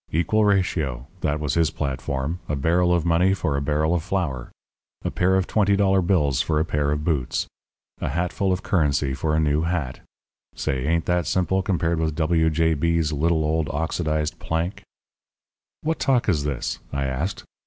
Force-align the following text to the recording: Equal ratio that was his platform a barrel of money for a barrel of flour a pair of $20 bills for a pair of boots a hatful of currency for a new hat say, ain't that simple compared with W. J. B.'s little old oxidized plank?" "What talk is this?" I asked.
Equal 0.11 0.43
ratio 0.45 1.05
that 1.19 1.39
was 1.39 1.53
his 1.53 1.69
platform 1.69 2.39
a 2.49 2.55
barrel 2.55 2.91
of 2.91 3.05
money 3.05 3.35
for 3.35 3.55
a 3.55 3.61
barrel 3.61 3.93
of 3.93 4.01
flour 4.01 4.49
a 5.05 5.11
pair 5.11 5.35
of 5.35 5.45
$20 5.45 5.77
bills 6.07 6.41
for 6.41 6.59
a 6.59 6.65
pair 6.65 6.89
of 6.91 7.03
boots 7.03 7.45
a 7.99 8.09
hatful 8.09 8.51
of 8.51 8.63
currency 8.63 9.13
for 9.13 9.35
a 9.35 9.39
new 9.39 9.61
hat 9.61 9.99
say, 10.55 10.87
ain't 10.87 11.05
that 11.05 11.27
simple 11.27 11.61
compared 11.61 11.99
with 11.99 12.15
W. 12.15 12.49
J. 12.49 12.73
B.'s 12.73 13.13
little 13.13 13.45
old 13.45 13.69
oxidized 13.69 14.39
plank?" 14.39 14.81
"What 15.81 15.99
talk 15.99 16.27
is 16.27 16.45
this?" 16.45 16.79
I 16.91 17.05
asked. 17.05 17.43